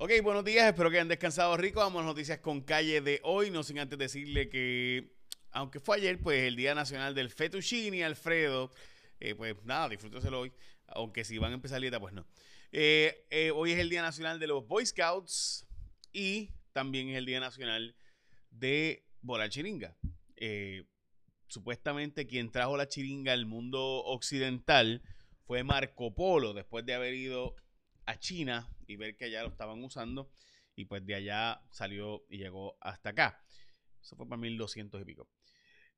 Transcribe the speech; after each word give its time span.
Ok, 0.00 0.12
buenos 0.22 0.44
días, 0.44 0.64
espero 0.64 0.90
que 0.90 0.98
hayan 0.98 1.08
descansado 1.08 1.56
rico. 1.56 1.80
Vamos 1.80 2.02
a 2.02 2.06
noticias 2.06 2.38
con 2.38 2.60
calle 2.60 3.00
de 3.00 3.20
hoy, 3.24 3.50
no 3.50 3.64
sin 3.64 3.80
antes 3.80 3.98
decirle 3.98 4.48
que, 4.48 5.10
aunque 5.50 5.80
fue 5.80 5.96
ayer, 5.96 6.20
pues 6.20 6.44
el 6.44 6.54
Día 6.54 6.72
Nacional 6.72 7.16
del 7.16 7.30
Fettuccine, 7.30 8.04
Alfredo, 8.04 8.70
eh, 9.18 9.34
pues 9.34 9.56
nada, 9.64 9.88
disfrúteselo 9.88 10.38
hoy, 10.38 10.52
aunque 10.86 11.24
si 11.24 11.36
van 11.38 11.50
a 11.50 11.54
empezar 11.56 11.80
dieta, 11.80 11.98
pues 11.98 12.14
no. 12.14 12.28
Eh, 12.70 13.26
eh, 13.30 13.50
hoy 13.50 13.72
es 13.72 13.80
el 13.80 13.90
Día 13.90 14.00
Nacional 14.00 14.38
de 14.38 14.46
los 14.46 14.68
Boy 14.68 14.86
Scouts 14.86 15.66
y 16.12 16.52
también 16.72 17.08
es 17.08 17.16
el 17.16 17.26
Día 17.26 17.40
Nacional 17.40 17.96
de 18.52 19.04
volar 19.20 19.50
chiringa. 19.50 19.96
supuestamente 21.48 22.28
quien 22.28 22.52
trajo 22.52 22.76
la 22.76 22.86
chiringa 22.86 23.32
al 23.32 23.46
mundo 23.46 23.80
occidental 24.04 25.02
fue 25.44 25.64
Marco 25.64 26.14
Polo, 26.14 26.54
después 26.54 26.86
de 26.86 26.94
haber 26.94 27.14
ido 27.14 27.56
a 28.06 28.16
China 28.20 28.68
y 28.88 28.96
ver 28.96 29.16
que 29.16 29.26
allá 29.26 29.42
lo 29.42 29.50
estaban 29.50 29.82
usando. 29.84 30.32
Y 30.74 30.86
pues 30.86 31.04
de 31.06 31.14
allá 31.14 31.62
salió 31.70 32.24
y 32.28 32.38
llegó 32.38 32.76
hasta 32.80 33.10
acá. 33.10 33.44
Eso 34.02 34.16
fue 34.16 34.28
para 34.28 34.40
1200 34.40 35.00
y 35.00 35.04
pico. 35.04 35.28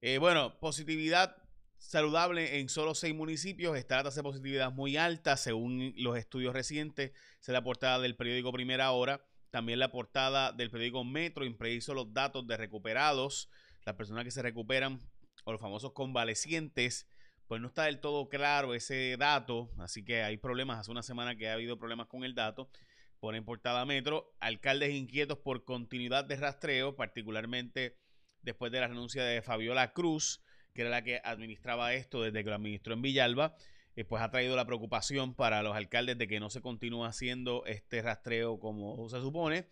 Eh, 0.00 0.18
bueno, 0.18 0.58
positividad 0.58 1.36
saludable 1.78 2.58
en 2.60 2.68
solo 2.68 2.95
seis 2.95 3.14
municipios. 3.14 3.76
Está 3.76 3.96
la 3.96 4.04
tasa 4.04 4.20
de 4.20 4.24
positividad 4.24 4.72
muy 4.72 4.96
alta 4.96 5.36
según 5.36 5.95
los 5.96 6.18
estudios 6.18 6.52
recientes. 6.52 7.12
es 7.40 7.48
la 7.48 7.62
portada 7.62 7.98
del 8.00 8.16
periódico 8.16 8.52
Primera 8.52 8.90
Hora. 8.90 9.24
También 9.50 9.78
la 9.78 9.90
portada 9.90 10.52
del 10.52 10.70
periódico 10.70 11.04
Metro 11.04 11.45
impreviso 11.45 11.95
los 11.95 12.12
datos 12.12 12.46
de 12.46 12.56
recuperados. 12.56 13.50
Las 13.84 13.96
personas 13.96 14.24
que 14.24 14.30
se 14.30 14.42
recuperan 14.42 15.00
o 15.45 15.52
los 15.52 15.60
famosos 15.60 15.92
convalecientes 15.92 17.09
pues 17.50 17.60
no 17.60 17.66
está 17.66 17.86
del 17.86 17.98
todo 17.98 18.28
claro 18.28 18.74
ese 18.74 19.16
dato, 19.18 19.72
así 19.78 20.04
que 20.04 20.22
hay 20.22 20.36
problemas. 20.36 20.78
Hace 20.78 20.92
una 20.92 21.02
semana 21.02 21.34
que 21.34 21.48
ha 21.48 21.54
habido 21.54 21.80
problemas 21.80 22.06
con 22.06 22.23
el 22.23 22.36
dato. 22.36 22.70
Pone 23.18 23.38
en 23.38 23.45
portada 23.45 23.84
Metro, 23.84 24.32
alcaldes 24.38 24.95
inquietos 24.95 25.36
por 25.38 25.64
continuidad 25.64 26.24
de 26.24 26.36
rastreo, 26.36 26.95
particularmente 26.95 27.96
después 28.43 28.71
de 28.71 28.78
la 28.78 28.87
renuncia 28.87 29.24
de 29.24 29.43
Fabiola 29.43 29.93
Cruz, 29.93 30.40
que 30.74 30.82
era 30.82 30.90
la 30.90 31.02
que 31.02 31.21
administraba 31.24 31.93
esto 31.93 32.23
desde 32.23 32.45
que 32.45 32.51
lo 32.51 32.54
administró 32.54 32.95
en 32.95 33.02
Villalba, 33.02 33.56
eh, 33.96 34.04
pues 34.04 34.23
ha 34.23 34.30
traído 34.30 34.54
la 34.54 34.65
preocupación 34.65 35.34
para 35.34 35.65
los 35.65 35.74
alcaldes 35.74 36.18
de 36.18 36.28
que 36.28 36.38
no 36.38 36.51
se 36.51 36.60
continúa 36.60 37.09
haciendo 37.09 37.65
este 37.66 38.01
rastreo 38.01 38.60
como 38.60 39.09
se 39.09 39.21
supone. 39.21 39.66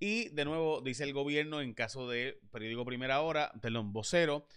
Y 0.00 0.30
de 0.30 0.44
nuevo 0.44 0.80
dice 0.80 1.04
el 1.04 1.12
gobierno 1.12 1.60
en 1.60 1.74
caso 1.74 2.08
de 2.08 2.40
periódico 2.50 2.84
Primera 2.84 3.20
Hora, 3.20 3.52
perdón, 3.62 3.92
vocero, 3.92 4.48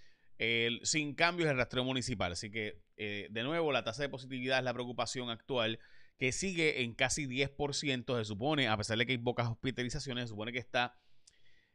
sin 0.84 1.16
cambios 1.16 1.50
el 1.50 1.58
rastreo 1.58 1.84
municipal. 1.84 2.32
Así 2.32 2.52
que, 2.52 2.82
eh, 2.98 3.28
de 3.32 3.44
nuevo, 3.44 3.72
la 3.72 3.84
tasa 3.84 4.04
de 4.04 4.10
positividad 4.10 4.60
es 4.60 4.64
la 4.64 4.74
preocupación 4.74 5.30
actual, 5.30 5.80
que 6.18 6.32
sigue 6.32 6.84
en 6.84 6.94
casi 6.94 7.26
10%, 7.26 8.18
se 8.18 8.26
supone, 8.26 8.68
a 8.68 8.78
pesar 8.78 8.98
de 8.98 9.06
que 9.06 9.14
hay 9.14 9.18
pocas 9.18 9.48
hospitalizaciones, 9.48 10.26
se 10.26 10.30
supone 10.30 10.52
que 10.52 10.60
está, 10.60 11.00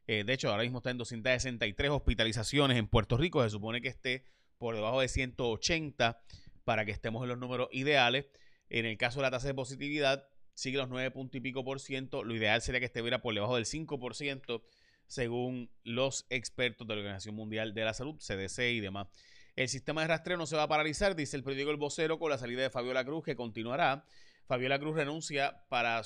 eh, 0.07 0.23
de 0.23 0.33
hecho, 0.33 0.49
ahora 0.49 0.63
mismo 0.63 0.79
está 0.79 0.91
en 0.91 0.97
263 0.97 1.91
hospitalizaciones 1.91 2.77
en 2.77 2.87
Puerto 2.87 3.17
Rico, 3.17 3.43
se 3.43 3.49
supone 3.49 3.81
que 3.81 3.89
esté 3.89 4.25
por 4.57 4.75
debajo 4.75 5.01
de 5.01 5.07
180 5.07 6.21
para 6.63 6.85
que 6.85 6.91
estemos 6.91 7.23
en 7.23 7.29
los 7.29 7.37
números 7.37 7.69
ideales. 7.71 8.25
En 8.69 8.85
el 8.85 8.97
caso 8.97 9.19
de 9.19 9.23
la 9.23 9.31
tasa 9.31 9.47
de 9.47 9.53
positividad, 9.53 10.27
sigue 10.53 10.77
los 10.77 10.89
9 10.89 11.11
puntos 11.11 11.37
y 11.37 11.41
pico 11.41 11.63
por 11.63 11.79
ciento. 11.79 12.23
Lo 12.23 12.35
ideal 12.35 12.61
sería 12.61 12.79
que 12.79 12.85
estuviera 12.85 13.21
por 13.21 13.33
debajo 13.33 13.55
del 13.55 13.65
5% 13.65 14.61
según 15.09 15.71
los 15.83 16.27
expertos 16.29 16.87
de 16.87 16.93
la 16.93 16.99
Organización 16.99 17.35
Mundial 17.35 17.73
de 17.73 17.83
la 17.83 17.93
Salud, 17.93 18.15
CDC 18.19 18.59
y 18.59 18.79
demás. 18.79 19.07
El 19.55 19.67
sistema 19.67 20.01
de 20.01 20.07
rastreo 20.07 20.37
no 20.37 20.45
se 20.45 20.55
va 20.55 20.63
a 20.63 20.67
paralizar, 20.67 21.15
dice 21.15 21.35
el 21.35 21.43
periódico 21.43 21.71
El 21.71 21.77
Vocero, 21.77 22.19
con 22.19 22.29
la 22.29 22.37
salida 22.37 22.61
de 22.61 22.69
Fabiola 22.69 23.03
Cruz, 23.03 23.25
que 23.25 23.35
continuará. 23.35 24.05
Fabiola 24.45 24.79
Cruz 24.79 24.95
renuncia 24.95 25.65
para, 25.67 26.03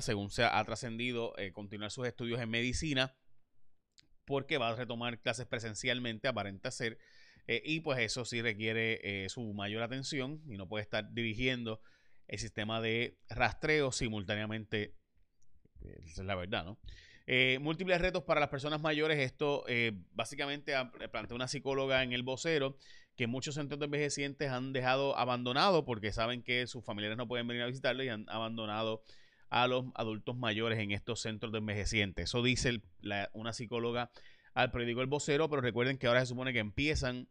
según 0.00 0.30
se 0.30 0.44
ha 0.44 0.62
trascendido, 0.64 1.36
eh, 1.38 1.52
continuar 1.52 1.90
sus 1.90 2.06
estudios 2.06 2.38
en 2.38 2.50
medicina, 2.50 3.16
porque 4.26 4.58
va 4.58 4.68
a 4.68 4.76
retomar 4.76 5.20
clases 5.20 5.46
presencialmente, 5.46 6.28
aparenta 6.28 6.70
ser, 6.70 6.98
eh, 7.46 7.62
y 7.64 7.80
pues 7.80 7.98
eso 7.98 8.26
sí 8.26 8.42
requiere 8.42 9.00
eh, 9.24 9.28
su 9.30 9.54
mayor 9.54 9.82
atención 9.82 10.42
y 10.46 10.58
no 10.58 10.68
puede 10.68 10.82
estar 10.82 11.12
dirigiendo 11.14 11.80
el 12.28 12.38
sistema 12.38 12.82
de 12.82 13.18
rastreo 13.30 13.90
simultáneamente. 13.90 14.94
Esa 15.80 16.22
es 16.22 16.26
la 16.26 16.34
verdad, 16.34 16.64
¿no? 16.64 16.78
Eh, 17.26 17.58
múltiples 17.60 18.00
retos 18.00 18.24
para 18.24 18.40
las 18.40 18.50
personas 18.50 18.80
mayores. 18.80 19.18
Esto 19.18 19.64
eh, 19.66 19.92
básicamente 20.12 20.74
plantea 21.10 21.34
una 21.34 21.48
psicóloga 21.48 22.02
en 22.02 22.12
el 22.12 22.22
vocero 22.22 22.76
que 23.16 23.26
muchos 23.26 23.54
centros 23.54 23.78
de 23.78 23.86
envejecientes 23.86 24.50
han 24.50 24.72
dejado 24.72 25.16
abandonado 25.16 25.84
porque 25.84 26.12
saben 26.12 26.42
que 26.42 26.66
sus 26.66 26.84
familiares 26.84 27.16
no 27.16 27.28
pueden 27.28 27.46
venir 27.46 27.62
a 27.62 27.66
visitarlos 27.66 28.04
y 28.04 28.08
han 28.08 28.26
abandonado 28.28 29.02
a 29.50 29.68
los 29.68 29.86
adultos 29.94 30.36
mayores 30.36 30.80
en 30.80 30.90
estos 30.90 31.20
centros 31.20 31.52
de 31.52 31.58
envejecientes. 31.58 32.24
Eso 32.24 32.42
dice 32.42 32.82
una 33.32 33.52
psicóloga 33.52 34.10
al 34.52 34.70
periódico 34.70 35.00
El 35.00 35.06
Vocero, 35.06 35.48
pero 35.48 35.62
recuerden 35.62 35.96
que 35.96 36.08
ahora 36.08 36.20
se 36.20 36.26
supone 36.26 36.52
que 36.52 36.58
empiezan 36.58 37.28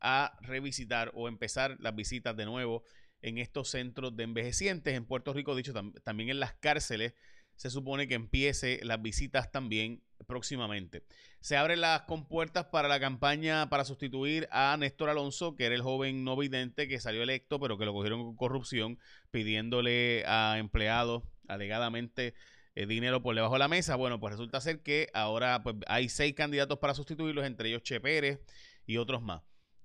a 0.00 0.38
revisitar 0.40 1.12
o 1.14 1.28
empezar 1.28 1.76
las 1.80 1.94
visitas 1.94 2.36
de 2.36 2.46
nuevo 2.46 2.82
en 3.20 3.38
estos 3.38 3.68
centros 3.68 4.16
de 4.16 4.24
envejecientes. 4.24 4.94
En 4.94 5.04
Puerto 5.04 5.32
Rico, 5.32 5.54
dicho 5.54 5.74
también 6.02 6.30
en 6.30 6.40
las 6.40 6.54
cárceles, 6.54 7.14
se 7.56 7.70
supone 7.70 8.06
que 8.06 8.14
empiece 8.14 8.80
las 8.84 9.02
visitas 9.02 9.50
también 9.50 10.02
próximamente. 10.26 11.04
Se 11.40 11.56
abren 11.56 11.80
las 11.80 12.02
compuertas 12.02 12.66
para 12.66 12.88
la 12.88 13.00
campaña 13.00 13.68
para 13.68 13.84
sustituir 13.84 14.48
a 14.50 14.76
Néstor 14.78 15.10
Alonso, 15.10 15.54
que 15.54 15.66
era 15.66 15.74
el 15.74 15.82
joven 15.82 16.24
no 16.24 16.36
vidente 16.36 16.88
que 16.88 17.00
salió 17.00 17.22
electo, 17.22 17.60
pero 17.60 17.78
que 17.78 17.84
lo 17.84 17.92
cogieron 17.92 18.24
con 18.24 18.36
corrupción, 18.36 18.98
pidiéndole 19.30 20.24
a 20.26 20.56
empleados 20.58 21.22
alegadamente 21.48 22.34
eh, 22.74 22.86
dinero 22.86 23.22
por 23.22 23.34
debajo 23.34 23.54
de 23.54 23.60
la 23.60 23.68
mesa. 23.68 23.96
Bueno, 23.96 24.20
pues 24.20 24.32
resulta 24.32 24.60
ser 24.60 24.82
que 24.82 25.08
ahora 25.14 25.62
pues, 25.62 25.76
hay 25.86 26.08
seis 26.08 26.34
candidatos 26.34 26.78
para 26.78 26.94
sustituirlos, 26.94 27.46
entre 27.46 27.68
ellos 27.68 27.82
Che 27.82 28.00
Pérez 28.00 28.40
y 28.86 28.96
otros 28.96 29.22
más. 29.22 29.42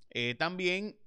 Eh, 0.09 0.35
también 0.37 0.97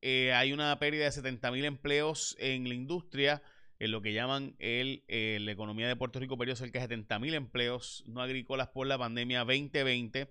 eh, 0.00 0.32
hay 0.32 0.52
una 0.52 0.78
pérdida 0.78 1.04
de 1.06 1.12
70 1.12 1.50
mil 1.50 1.64
empleos 1.64 2.36
en 2.38 2.68
la 2.68 2.74
industria 2.74 3.42
en 3.84 3.92
lo 3.92 4.02
que 4.02 4.12
llaman 4.12 4.54
el, 4.58 5.04
eh, 5.08 5.38
la 5.40 5.52
economía 5.52 5.88
de 5.88 5.96
Puerto 5.96 6.18
Rico 6.18 6.38
perdió 6.38 6.56
cerca 6.56 6.78
de 6.78 6.84
70 6.84 7.18
mil 7.18 7.34
empleos 7.34 8.04
no 8.06 8.22
agrícolas 8.22 8.68
por 8.68 8.86
la 8.86 8.98
pandemia 8.98 9.40
2020, 9.40 10.28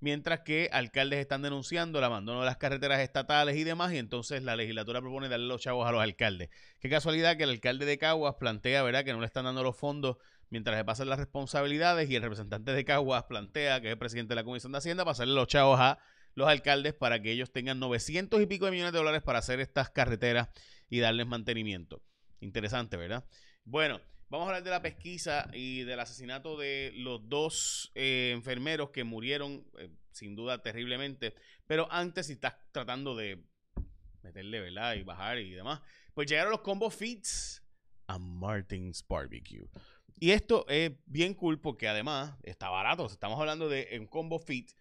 mientras 0.00 0.40
que 0.40 0.68
alcaldes 0.72 1.20
están 1.20 1.42
denunciando 1.42 1.98
el 1.98 2.04
abandono 2.04 2.40
de 2.40 2.46
las 2.46 2.56
carreteras 2.56 3.00
estatales 3.00 3.56
y 3.56 3.64
demás, 3.64 3.92
y 3.92 3.98
entonces 3.98 4.42
la 4.42 4.56
legislatura 4.56 5.00
propone 5.00 5.28
darle 5.28 5.46
los 5.46 5.60
chavos 5.60 5.86
a 5.86 5.92
los 5.92 6.02
alcaldes. 6.02 6.50
Qué 6.80 6.88
casualidad 6.88 7.36
que 7.36 7.44
el 7.44 7.50
alcalde 7.50 7.86
de 7.86 7.98
Caguas 7.98 8.36
plantea, 8.38 8.82
¿verdad?, 8.82 9.04
que 9.04 9.12
no 9.12 9.20
le 9.20 9.26
están 9.26 9.44
dando 9.44 9.62
los 9.62 9.76
fondos 9.76 10.16
mientras 10.50 10.76
se 10.76 10.84
pasan 10.84 11.08
las 11.08 11.18
responsabilidades 11.18 12.10
y 12.10 12.16
el 12.16 12.22
representante 12.22 12.72
de 12.72 12.84
Caguas 12.84 13.24
plantea, 13.24 13.80
que 13.80 13.88
es 13.88 13.92
el 13.92 13.98
presidente 13.98 14.32
de 14.32 14.36
la 14.36 14.44
Comisión 14.44 14.72
de 14.72 14.78
Hacienda, 14.78 15.04
pasarle 15.04 15.34
los 15.34 15.48
chavos 15.48 15.80
a 15.80 15.98
los 16.34 16.48
alcaldes 16.48 16.94
para 16.94 17.20
que 17.20 17.32
ellos 17.32 17.52
tengan 17.52 17.78
900 17.78 18.40
y 18.40 18.46
pico 18.46 18.66
de 18.66 18.72
millones 18.72 18.92
de 18.92 18.98
dólares 18.98 19.22
para 19.22 19.38
hacer 19.38 19.60
estas 19.60 19.90
carreteras 19.90 20.48
y 20.88 21.00
darles 21.00 21.26
mantenimiento. 21.26 22.02
Interesante, 22.42 22.96
¿verdad? 22.96 23.24
Bueno, 23.64 24.00
vamos 24.28 24.46
a 24.46 24.48
hablar 24.48 24.64
de 24.64 24.70
la 24.70 24.82
pesquisa 24.82 25.48
y 25.52 25.84
del 25.84 26.00
asesinato 26.00 26.58
de 26.58 26.92
los 26.96 27.28
dos 27.28 27.92
eh, 27.94 28.32
enfermeros 28.34 28.90
que 28.90 29.04
murieron, 29.04 29.64
eh, 29.78 29.88
sin 30.10 30.34
duda, 30.34 30.60
terriblemente. 30.60 31.34
Pero 31.68 31.86
antes, 31.90 32.26
si 32.26 32.32
estás 32.32 32.54
tratando 32.72 33.14
de 33.14 33.44
meterle, 34.22 34.60
¿verdad? 34.60 34.94
Y 34.94 35.04
bajar 35.04 35.38
y 35.38 35.52
demás, 35.52 35.80
pues 36.14 36.28
llegaron 36.28 36.50
los 36.50 36.62
combo 36.62 36.90
fits 36.90 37.62
a 38.08 38.18
Martin's 38.18 39.06
Barbecue. 39.08 39.68
Y 40.18 40.32
esto 40.32 40.66
es 40.68 40.90
bien 41.06 41.34
cool 41.34 41.60
porque 41.60 41.86
además 41.86 42.36
está 42.42 42.70
barato. 42.70 43.06
Estamos 43.06 43.38
hablando 43.38 43.68
de 43.68 43.96
un 44.00 44.08
combo 44.08 44.40
fit 44.40 44.72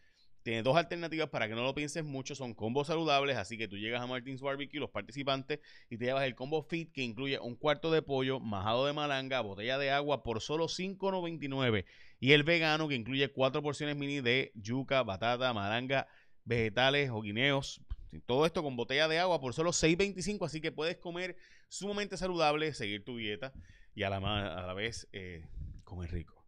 tiene 0.44 0.64
dos 0.64 0.76
alternativas 0.76 1.30
para 1.30 1.48
que 1.48 1.56
no 1.56 1.64
lo 1.64 1.76
pienses 1.76 2.04
mucho. 2.04 2.36
Son 2.36 2.54
combos 2.54 2.88
saludables, 2.88 3.38
así 3.38 3.58
que 3.58 3.68
tú 3.68 3.78
llegas 3.78 4.02
a 4.02 4.08
Martins 4.08 4.42
Barbecue, 4.42 4.80
los 4.80 4.90
participantes, 4.90 5.60
y 5.90 5.98
te 5.98 6.06
llevas 6.06 6.26
el 6.26 6.36
combo 6.36 6.64
fit 6.64 6.92
que 6.92 7.04
incluye 7.04 7.40
un 7.40 7.56
cuarto 7.56 7.92
de 7.92 8.02
pollo, 8.02 8.40
majado 8.40 8.86
de 8.86 8.94
malanga, 8.94 9.42
botella 9.42 9.78
de 9.78 9.92
agua 9.92 10.24
por 10.24 10.42
solo 10.42 10.68
$5.99. 10.68 11.86
Y 12.20 12.34
el 12.34 12.44
vegano 12.44 12.88
que 12.88 12.96
incluye 12.96 13.32
cuatro 13.32 13.62
porciones 13.62 13.96
mini 13.96 14.22
de 14.22 14.52
yuca, 14.56 15.04
batata, 15.04 15.54
malanga, 15.54 16.08
vegetales 16.44 17.10
o 17.12 17.22
guineos. 17.22 17.82
Todo 18.26 18.46
esto 18.46 18.62
con 18.64 18.76
botella 18.76 19.08
de 19.08 19.20
agua 19.20 19.40
por 19.40 19.54
solo 19.54 19.72
$6.25. 19.72 20.46
Así 20.46 20.60
que 20.62 20.72
puedes 20.72 20.98
comer 20.98 21.38
sumamente 21.70 22.18
saludable, 22.18 22.74
seguir 22.74 23.04
tu 23.06 23.18
dieta 23.18 23.54
y 23.94 24.04
a 24.04 24.10
la, 24.10 24.18
a 24.18 24.66
la 24.66 24.74
vez 24.74 25.08
eh, 25.14 25.46
comer 25.84 26.12
rico. 26.12 26.46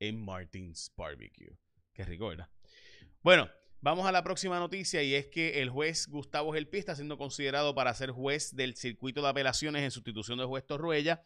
En 0.00 0.24
Martins 0.24 0.92
Barbecue. 0.96 1.58
Qué 1.92 2.04
rico, 2.04 2.28
¿verdad? 2.28 2.48
Bueno, 3.22 3.50
vamos 3.80 4.06
a 4.06 4.12
la 4.12 4.22
próxima 4.22 4.60
noticia 4.60 5.02
y 5.02 5.14
es 5.14 5.26
que 5.26 5.60
el 5.60 5.70
juez 5.70 6.06
Gustavo 6.06 6.52
Gelpi 6.52 6.78
está 6.78 6.94
siendo 6.94 7.18
considerado 7.18 7.74
para 7.74 7.92
ser 7.92 8.12
juez 8.12 8.54
del 8.54 8.76
circuito 8.76 9.22
de 9.22 9.28
apelaciones 9.28 9.82
en 9.82 9.90
sustitución 9.90 10.38
del 10.38 10.46
juez 10.46 10.64
Torruella. 10.64 11.20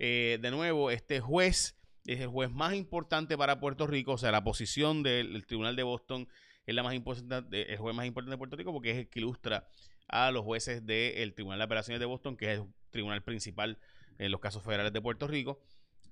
Eh, 0.00 0.38
de 0.42 0.50
nuevo, 0.50 0.90
este 0.90 1.20
juez 1.20 1.76
es 2.06 2.20
el 2.20 2.26
juez 2.26 2.50
más 2.50 2.74
importante 2.74 3.38
para 3.38 3.60
Puerto 3.60 3.86
Rico, 3.86 4.12
o 4.12 4.18
sea, 4.18 4.32
la 4.32 4.42
posición 4.42 5.04
del, 5.04 5.46
Tribunal 5.46 5.76
de 5.76 5.84
Boston 5.84 6.28
es 6.66 6.74
la 6.74 6.82
más 6.82 6.94
importante, 6.94 7.72
el 7.72 7.78
juez 7.78 7.94
más 7.94 8.06
importante 8.06 8.32
de 8.32 8.38
Puerto 8.38 8.56
Rico 8.56 8.72
porque 8.72 8.90
es 8.90 8.96
el 8.96 9.08
que 9.08 9.20
ilustra 9.20 9.68
a 10.08 10.32
los 10.32 10.42
jueces 10.44 10.84
del 10.86 11.34
Tribunal 11.34 11.60
de 11.60 11.64
Apelaciones 11.64 12.00
de 12.00 12.06
Boston, 12.06 12.36
que 12.36 12.52
es 12.52 12.58
el 12.58 12.66
tribunal 12.90 13.22
principal 13.22 13.78
en 14.18 14.32
los 14.32 14.40
casos 14.40 14.64
federales 14.64 14.92
de 14.92 15.00
Puerto 15.00 15.28
Rico. 15.28 15.60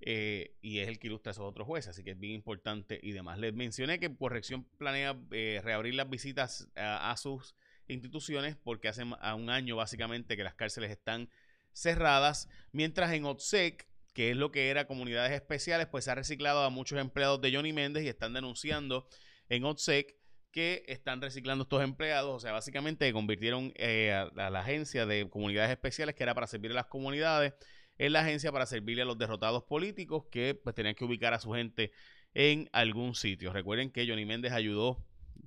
Eh, 0.01 0.57
y 0.61 0.81
es 0.81 0.89
el 0.89 0.99
que 0.99 1.07
ilustra 1.07 1.31
a 1.31 1.33
esos 1.33 1.45
otros 1.45 1.67
jueces, 1.67 1.91
así 1.91 2.05
que 2.05 2.13
es 2.13 2.19
bien 2.19 2.35
importante 2.35 3.01
y 3.03 3.13
demás. 3.13 3.39
Les 3.39 3.55
mencioné 3.55 3.99
que 3.99 4.15
Corrección 4.15 4.65
planea 4.79 5.19
eh, 5.31 5.61
reabrir 5.63 5.95
las 5.95 6.09
visitas 6.11 6.69
a, 6.77 7.17
sus 7.17 7.55
instituciones 7.89 8.57
porque 8.57 8.89
hace 8.89 9.05
a 9.21 9.35
un 9.35 9.51
año 9.51 9.77
básicamente 9.77 10.37
que 10.37 10.45
las 10.45 10.55
cárceles 10.55 10.91
están 10.91 11.29
cerradas, 11.73 12.49
mientras 12.73 13.13
en 13.13 13.25
OTSEC, 13.25 13.87
que 14.13 14.31
es 14.31 14.37
lo 14.37 14.51
que 14.51 14.71
era 14.71 14.87
comunidades 14.87 15.33
especiales, 15.33 15.87
pues 15.87 16.05
se 16.05 16.11
ha 16.11 16.15
reciclado 16.15 16.63
a 16.63 16.71
muchos 16.71 16.99
empleados 16.99 17.41
de 17.41 17.55
Johnny 17.55 17.73
Méndez 17.73 18.05
y 18.05 18.09
están 18.09 18.33
denunciando 18.33 19.09
en 19.49 19.65
OTSEC 19.65 20.17
que 20.57 20.85
están 20.87 21.21
reciclando 21.21 21.65
estos 21.65 21.85
empleados, 21.85 22.35
o 22.35 22.41
sea, 22.41 22.53
básicamente 22.53 23.13
convirtieron 23.13 23.75
eh, 23.77 24.11
a, 24.13 24.49
la 24.49 24.61
agencia 24.61 25.05
de 25.05 25.29
comunidades 25.29 25.71
especiales, 25.71 26.15
que 26.15 26.23
era 26.23 26.35
para 26.35 26.47
servir 26.47 26.71
a 26.71 26.75
las 26.75 26.87
comunidades, 26.87 27.53
en 27.99 28.13
la 28.13 28.21
agencia 28.21 28.53
para 28.53 28.67
servirle 28.67 29.03
a 29.03 29.07
los 29.07 29.19
derrotados 29.19 29.65
políticos 29.65 30.25
que 30.31 30.55
pues 30.55 30.75
tenían 30.75 30.95
que 30.95 31.05
ubicar 31.05 31.35
a 31.35 31.41
su 31.41 31.53
gente 31.53 31.93
en 32.35 32.69
algún 32.73 33.15
sitio. 33.15 33.53
Recuerden 33.53 33.91
que 33.91 34.07
Johnny 34.07 34.27
Méndez 34.27 34.53
ayudó 34.53 35.05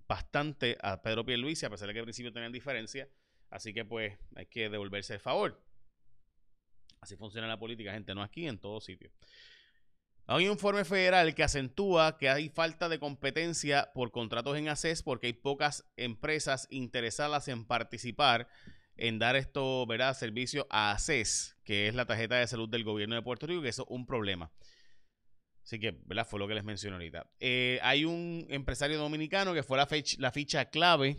bastante 0.07 0.77
a 0.81 1.01
Pedro 1.01 1.25
Pierluisi, 1.25 1.65
a 1.65 1.69
pesar 1.69 1.87
de 1.87 1.93
que 1.93 1.99
al 1.99 2.05
principio 2.05 2.33
tenían 2.33 2.51
diferencia, 2.51 3.07
así 3.49 3.73
que 3.73 3.85
pues 3.85 4.17
hay 4.35 4.47
que 4.47 4.69
devolverse 4.69 5.13
el 5.13 5.19
favor. 5.19 5.61
Así 7.01 7.15
funciona 7.15 7.47
la 7.47 7.59
política, 7.59 7.93
gente, 7.93 8.13
no 8.13 8.23
aquí, 8.23 8.47
en 8.47 8.59
todo 8.59 8.81
sitio. 8.81 9.11
Hay 10.25 10.45
un 10.45 10.51
informe 10.51 10.85
federal 10.85 11.33
que 11.33 11.43
acentúa 11.43 12.17
que 12.19 12.29
hay 12.29 12.49
falta 12.49 12.87
de 12.87 12.99
competencia 12.99 13.91
por 13.95 14.11
contratos 14.11 14.57
en 14.57 14.67
ACES 14.67 15.01
porque 15.01 15.27
hay 15.27 15.33
pocas 15.33 15.89
empresas 15.95 16.67
interesadas 16.69 17.47
en 17.47 17.65
participar 17.65 18.47
en 18.99 19.19
dar 19.19 19.35
esto, 19.35 19.85
¿verdad? 19.85 20.15
Servicio 20.15 20.67
a 20.69 20.91
ACES, 20.91 21.57
que 21.63 21.87
es 21.87 21.95
la 21.95 22.05
tarjeta 22.05 22.35
de 22.35 22.47
salud 22.47 22.69
del 22.69 22.83
gobierno 22.83 23.15
de 23.15 23.21
Puerto 23.21 23.47
Rico, 23.47 23.61
que 23.61 23.69
eso 23.69 23.83
es 23.83 23.87
un 23.89 24.05
problema. 24.05 24.51
Así 25.63 25.79
que, 25.79 25.91
¿verdad? 26.05 26.27
Fue 26.27 26.39
lo 26.39 26.47
que 26.47 26.55
les 26.55 26.63
mencioné 26.63 26.95
ahorita. 26.95 27.29
Eh, 27.39 27.79
hay 27.81 28.05
un 28.05 28.45
empresario 28.49 28.97
dominicano 28.97 29.53
que 29.53 29.63
fue 29.63 29.77
la, 29.77 29.87
la 30.17 30.31
ficha 30.31 30.65
clave 30.65 31.17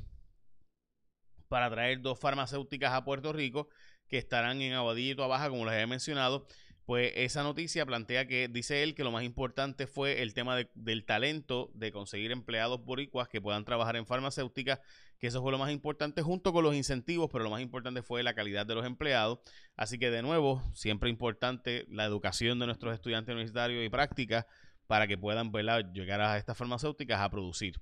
para 1.49 1.71
traer 1.71 2.01
dos 2.01 2.19
farmacéuticas 2.19 2.93
a 2.93 3.05
Puerto 3.05 3.33
Rico 3.33 3.69
que 4.09 4.19
estarán 4.19 4.61
en 4.61 4.73
Aguadillo 4.73 5.25
y 5.25 5.29
Baja, 5.29 5.49
como 5.49 5.65
les 5.65 5.75
he 5.75 5.87
mencionado 5.87 6.47
pues 6.91 7.13
esa 7.15 7.45
noticia 7.45 7.87
plantea 7.87 8.27
que 8.27 8.49
dice 8.49 8.83
él 8.83 8.97
que 8.97 9.05
lo 9.05 9.13
más 9.13 9.23
importante 9.23 9.87
fue 9.87 10.23
el 10.23 10.35
tema 10.35 10.57
del 10.75 11.05
talento 11.05 11.71
de 11.73 11.93
conseguir 11.93 12.33
empleados 12.33 12.85
boricuas 12.85 13.29
que 13.29 13.41
puedan 13.41 13.65
trabajar 13.65 13.95
en 13.95 14.07
farmacéuticas, 14.07 14.81
que 15.21 15.29
eso 15.29 15.41
fue 15.41 15.53
lo 15.53 15.59
más 15.59 15.71
importante 15.71 16.21
junto 16.21 16.53
con 16.53 16.65
los 16.65 16.75
incentivos, 16.75 17.31
pero 17.31 17.45
lo 17.45 17.51
más 17.51 17.63
importante 17.63 18.03
fue 18.03 18.25
la 18.25 18.35
calidad 18.35 18.67
de 18.67 18.75
los 18.75 18.85
empleados. 18.85 19.39
Así 19.77 20.01
que 20.01 20.11
de 20.11 20.21
nuevo, 20.23 20.65
siempre 20.75 21.11
importante 21.11 21.87
la 21.91 22.05
educación 22.05 22.59
de 22.59 22.67
nuestros 22.67 22.93
estudiantes 22.93 23.33
universitarios 23.35 23.87
y 23.87 23.89
prácticas 23.89 24.47
para 24.89 25.07
que 25.07 25.17
puedan 25.17 25.53
llegar 25.93 26.21
a 26.21 26.39
estas 26.39 26.59
farmacéuticas 26.59 27.21
a 27.21 27.31
producir. 27.31 27.81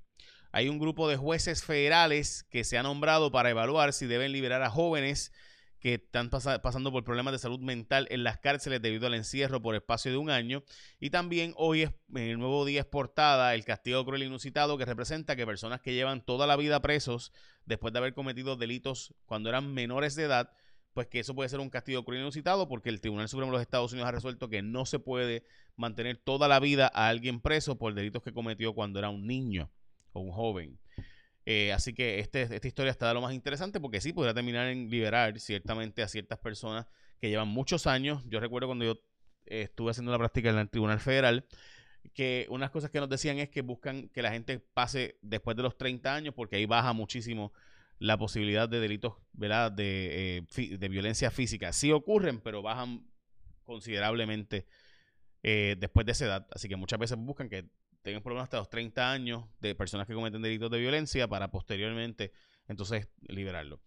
Hay 0.52 0.68
un 0.68 0.78
grupo 0.78 1.08
de 1.08 1.16
jueces 1.16 1.64
federales 1.64 2.44
que 2.50 2.62
se 2.62 2.76
ha 2.76 2.82
nombrado 2.82 3.32
para 3.32 3.48
evaluar 3.48 3.94
si 3.94 4.04
deben 4.04 4.32
liberar 4.32 4.62
a 4.62 4.68
jóvenes 4.68 5.32
que 5.80 5.94
están 5.94 6.30
pasando 6.30 6.90
por 6.90 7.04
problemas 7.04 7.32
de 7.32 7.38
salud 7.38 7.60
mental 7.60 8.08
en 8.10 8.24
las 8.24 8.38
cárceles 8.38 8.82
debido 8.82 9.06
al 9.06 9.14
encierro 9.14 9.62
por 9.62 9.74
espacio 9.74 10.10
de 10.10 10.16
un 10.16 10.30
año. 10.30 10.64
Y 10.98 11.10
también 11.10 11.54
hoy 11.56 11.82
es, 11.82 11.90
en 12.14 12.22
el 12.22 12.38
nuevo 12.38 12.64
día 12.64 12.80
es 12.80 12.86
portada 12.86 13.54
el 13.54 13.64
castigo 13.64 14.04
cruel 14.04 14.22
e 14.22 14.26
inusitado 14.26 14.76
que 14.76 14.84
representa 14.84 15.36
que 15.36 15.46
personas 15.46 15.80
que 15.80 15.94
llevan 15.94 16.24
toda 16.24 16.46
la 16.46 16.56
vida 16.56 16.82
presos 16.82 17.32
después 17.64 17.92
de 17.92 18.00
haber 18.00 18.14
cometido 18.14 18.56
delitos 18.56 19.14
cuando 19.26 19.48
eran 19.48 19.72
menores 19.72 20.16
de 20.16 20.24
edad, 20.24 20.50
pues 20.94 21.06
que 21.06 21.20
eso 21.20 21.34
puede 21.34 21.48
ser 21.48 21.60
un 21.60 21.70
castigo 21.70 22.04
cruel 22.04 22.20
e 22.20 22.22
inusitado 22.22 22.66
porque 22.66 22.88
el 22.88 23.00
Tribunal 23.00 23.28
Supremo 23.28 23.52
de 23.52 23.58
los 23.58 23.62
Estados 23.62 23.92
Unidos 23.92 24.08
ha 24.08 24.12
resuelto 24.12 24.48
que 24.48 24.62
no 24.62 24.84
se 24.84 24.98
puede 24.98 25.44
mantener 25.76 26.16
toda 26.16 26.48
la 26.48 26.58
vida 26.58 26.90
a 26.92 27.08
alguien 27.08 27.40
preso 27.40 27.78
por 27.78 27.94
delitos 27.94 28.22
que 28.22 28.32
cometió 28.32 28.74
cuando 28.74 28.98
era 28.98 29.10
un 29.10 29.26
niño 29.26 29.70
o 30.12 30.20
un 30.20 30.32
joven. 30.32 30.78
Eh, 31.50 31.72
así 31.72 31.94
que 31.94 32.18
este, 32.18 32.42
esta 32.42 32.68
historia 32.68 32.90
está 32.90 33.08
de 33.08 33.14
lo 33.14 33.22
más 33.22 33.32
interesante 33.32 33.80
porque 33.80 34.02
sí, 34.02 34.12
podría 34.12 34.34
terminar 34.34 34.66
en 34.66 34.90
liberar 34.90 35.40
ciertamente 35.40 36.02
a 36.02 36.08
ciertas 36.08 36.38
personas 36.38 36.86
que 37.22 37.30
llevan 37.30 37.48
muchos 37.48 37.86
años. 37.86 38.22
Yo 38.28 38.38
recuerdo 38.38 38.68
cuando 38.68 38.84
yo 38.84 39.00
eh, 39.46 39.62
estuve 39.62 39.92
haciendo 39.92 40.12
la 40.12 40.18
práctica 40.18 40.50
en 40.50 40.58
el 40.58 40.68
Tribunal 40.68 41.00
Federal, 41.00 41.46
que 42.12 42.46
unas 42.50 42.70
cosas 42.70 42.90
que 42.90 43.00
nos 43.00 43.08
decían 43.08 43.38
es 43.38 43.48
que 43.48 43.62
buscan 43.62 44.10
que 44.10 44.20
la 44.20 44.30
gente 44.30 44.58
pase 44.58 45.16
después 45.22 45.56
de 45.56 45.62
los 45.62 45.78
30 45.78 46.14
años 46.14 46.34
porque 46.34 46.56
ahí 46.56 46.66
baja 46.66 46.92
muchísimo 46.92 47.54
la 47.98 48.18
posibilidad 48.18 48.68
de 48.68 48.80
delitos. 48.80 49.14
De, 49.32 50.44
eh, 50.54 50.76
de 50.76 50.88
violencia 50.90 51.30
física. 51.30 51.72
Sí 51.72 51.92
ocurren, 51.92 52.40
pero 52.40 52.60
bajan 52.60 53.06
considerablemente 53.64 54.66
después 55.42 56.04
de 56.04 56.12
esa 56.12 56.26
edad. 56.26 56.46
Así 56.50 56.68
que 56.68 56.76
muchas 56.76 56.98
veces 56.98 57.16
buscan 57.16 57.48
que 57.48 57.70
tengan 58.02 58.22
por 58.22 58.32
lo 58.32 58.40
hasta 58.40 58.58
los 58.58 58.70
30 58.70 59.10
años 59.10 59.44
de 59.60 59.74
personas 59.74 60.06
que 60.06 60.14
cometen 60.14 60.42
delitos 60.42 60.70
de 60.70 60.78
violencia 60.78 61.28
para 61.28 61.50
posteriormente 61.50 62.32
entonces 62.68 63.08
liberarlo. 63.28 63.80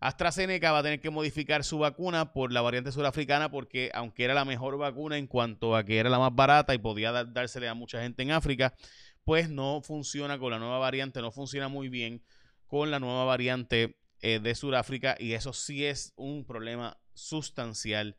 AstraZeneca 0.00 0.70
va 0.70 0.78
a 0.78 0.82
tener 0.82 1.00
que 1.00 1.10
modificar 1.10 1.64
su 1.64 1.78
vacuna 1.78 2.32
por 2.32 2.52
la 2.52 2.60
variante 2.60 2.92
surafricana 2.92 3.50
porque 3.50 3.90
aunque 3.94 4.24
era 4.24 4.34
la 4.34 4.44
mejor 4.44 4.78
vacuna 4.78 5.18
en 5.18 5.26
cuanto 5.26 5.74
a 5.74 5.84
que 5.84 5.98
era 5.98 6.08
la 6.08 6.20
más 6.20 6.34
barata 6.34 6.74
y 6.74 6.78
podía 6.78 7.12
dársele 7.24 7.68
a 7.68 7.74
mucha 7.74 8.00
gente 8.00 8.22
en 8.22 8.30
África, 8.30 8.74
pues 9.24 9.50
no 9.50 9.82
funciona 9.82 10.38
con 10.38 10.52
la 10.52 10.58
nueva 10.58 10.78
variante, 10.78 11.20
no 11.20 11.32
funciona 11.32 11.68
muy 11.68 11.88
bien 11.88 12.22
con 12.66 12.90
la 12.90 13.00
nueva 13.00 13.24
variante 13.24 13.96
eh, 14.20 14.38
de 14.40 14.54
Sudáfrica 14.54 15.16
y 15.18 15.32
eso 15.32 15.52
sí 15.52 15.84
es 15.84 16.12
un 16.16 16.44
problema 16.44 16.96
sustancial 17.14 18.16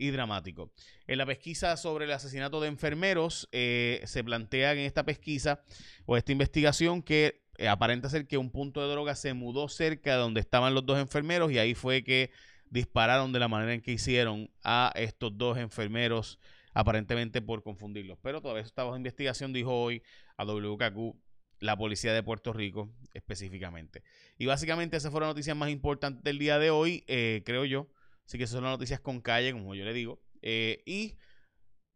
y 0.00 0.10
dramático. 0.10 0.72
En 1.06 1.18
la 1.18 1.26
pesquisa 1.26 1.76
sobre 1.76 2.06
el 2.06 2.12
asesinato 2.12 2.60
de 2.60 2.68
enfermeros, 2.68 3.48
eh, 3.52 4.00
se 4.06 4.24
plantea 4.24 4.72
en 4.72 4.78
esta 4.78 5.04
pesquisa 5.04 5.62
o 6.06 6.16
esta 6.16 6.32
investigación 6.32 7.02
que 7.02 7.42
eh, 7.58 7.68
aparenta 7.68 8.08
ser 8.08 8.26
que 8.26 8.38
un 8.38 8.50
punto 8.50 8.80
de 8.80 8.90
droga 8.90 9.14
se 9.14 9.34
mudó 9.34 9.68
cerca 9.68 10.12
de 10.12 10.16
donde 10.16 10.40
estaban 10.40 10.72
los 10.72 10.86
dos 10.86 10.98
enfermeros 10.98 11.52
y 11.52 11.58
ahí 11.58 11.74
fue 11.74 12.02
que 12.02 12.30
dispararon 12.70 13.30
de 13.32 13.40
la 13.40 13.48
manera 13.48 13.74
en 13.74 13.82
que 13.82 13.92
hicieron 13.92 14.50
a 14.64 14.90
estos 14.96 15.36
dos 15.36 15.58
enfermeros, 15.58 16.38
aparentemente 16.72 17.42
por 17.42 17.62
confundirlos. 17.62 18.18
Pero 18.22 18.40
todavía 18.40 18.62
está 18.62 18.84
bajo 18.84 18.96
investigación, 18.96 19.52
dijo 19.52 19.78
hoy 19.78 20.02
a 20.38 20.44
WKQ 20.44 21.14
la 21.58 21.76
policía 21.76 22.14
de 22.14 22.22
Puerto 22.22 22.54
Rico 22.54 22.90
específicamente. 23.12 24.02
Y 24.38 24.46
básicamente 24.46 24.96
esas 24.96 25.10
fueron 25.10 25.28
las 25.28 25.34
noticias 25.34 25.56
más 25.58 25.68
importantes 25.68 26.24
del 26.24 26.38
día 26.38 26.58
de 26.58 26.70
hoy, 26.70 27.04
eh, 27.06 27.42
creo 27.44 27.66
yo. 27.66 27.88
Así 28.30 28.38
que 28.38 28.46
son 28.46 28.62
las 28.62 28.70
noticias 28.70 29.00
con 29.00 29.20
calle, 29.20 29.52
como 29.52 29.74
yo 29.74 29.84
le 29.84 29.92
digo. 29.92 30.22
Eh, 30.40 30.84
y 30.86 31.16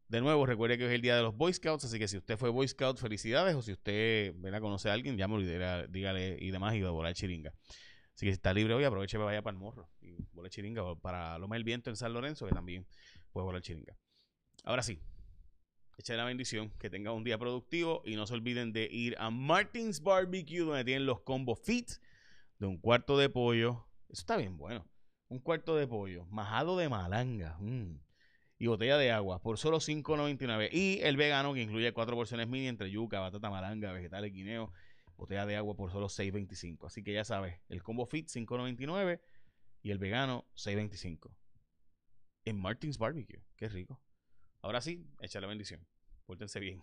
de 0.09 0.21
nuevo, 0.21 0.45
recuerde 0.47 0.77
que 0.77 0.83
hoy 0.83 0.91
es 0.91 0.95
el 0.97 1.01
día 1.01 1.15
de 1.15 1.23
los 1.23 1.37
Boy 1.37 1.55
Scouts, 1.55 1.85
así 1.85 1.97
que 1.97 2.09
si 2.09 2.17
usted 2.17 2.37
fue 2.37 2.51
Boy 2.51 2.67
Scout, 2.67 2.99
felicidades. 2.99 3.55
O 3.55 3.63
si 3.63 3.71
usted 3.71 4.35
ven 4.39 4.53
a 4.53 4.61
conocer 4.61 4.91
a 4.91 4.95
alguien, 4.95 5.17
llámalo 5.17 5.45
dígale 5.87 6.37
y 6.41 6.51
demás 6.51 6.75
y 6.75 6.81
va 6.81 6.89
a 6.89 6.91
volar 6.91 7.15
chiringa. 7.15 7.55
Así 8.17 8.27
que 8.27 8.33
si 8.33 8.35
está 8.35 8.53
libre 8.53 8.75
hoy, 8.75 8.83
aproveche 8.83 9.17
para 9.17 9.27
vaya 9.27 9.43
para 9.43 9.55
el 9.55 9.61
morro 9.61 9.89
y 10.01 10.17
volar 10.33 10.51
chiringa. 10.51 10.83
O 10.83 10.99
para 10.99 11.39
Loma 11.39 11.55
del 11.55 11.63
Viento 11.63 11.91
en 11.91 11.95
San 11.95 12.13
Lorenzo, 12.13 12.49
que 12.49 12.53
también 12.53 12.85
puede 13.31 13.45
volar 13.45 13.63
chiringa. 13.63 13.97
Ahora 14.65 14.83
sí, 14.83 15.01
echa 15.99 16.15
la 16.15 16.25
bendición, 16.25 16.73
que 16.81 16.91
tenga 16.91 17.13
un 17.13 17.23
día 17.23 17.39
productivo 17.39 18.03
y 18.05 18.17
no 18.17 18.27
se 18.27 18.35
olviden 18.35 18.73
de 18.73 18.89
ir 18.91 19.15
a 19.21 19.31
Martins 19.31 20.03
Barbecue, 20.03 20.65
donde 20.65 20.83
tienen 20.85 21.07
los 21.07 21.21
combo 21.21 21.55
fit 21.55 21.93
de 22.59 22.67
un 22.67 22.77
cuarto 22.79 23.17
de 23.17 23.29
pollo. 23.29 23.87
Eso 24.09 24.23
está 24.23 24.37
bien 24.37 24.57
bueno 24.57 24.85
un 25.29 25.39
cuarto 25.39 25.77
de 25.77 25.87
pollo, 25.87 26.27
majado 26.27 26.77
de 26.77 26.89
malanga 26.89 27.57
mm, 27.61 27.99
y 28.59 28.67
botella 28.67 28.99
de 28.99 29.11
agua 29.11 29.41
por 29.41 29.59
solo 29.59 29.79
$5.99. 29.79 30.69
Y 30.73 31.01
el 31.03 31.17
vegano 31.17 31.55
que 31.55 31.63
incluye 31.63 31.93
cuatro 31.93 32.17
porciones 32.17 32.49
mini 32.49 32.69
entre 32.69 32.91
yuca, 32.91 33.21
batata, 33.21 33.51
malanga, 33.51 33.93
vegetales, 33.93 34.33
guineo, 34.33 34.73
botella 35.17 35.47
de 35.47 35.57
agua 35.57 35.77
por 35.77 35.91
solo 35.91 36.09
$6.25. 36.09 36.87
Así 36.87 37.03
que 37.03 37.13
ya 37.13 37.25
sabes, 37.25 37.61
el 37.69 37.83
combo 37.83 38.07
fit 38.07 38.29
$5.99 38.29 39.21
y 39.83 39.91
el 39.91 39.99
vegano 39.99 40.47
$6.25. 40.57 41.35
En 42.45 42.61
Martins 42.61 42.99
Barbecue, 42.99 43.43
qué 43.57 43.69
rico. 43.69 44.01
Ahora 44.61 44.81
sí, 44.81 45.07
echa 45.21 45.41
la 45.41 45.47
bendición. 45.47 45.87
Pórtense 46.27 46.61
bien. 46.61 46.83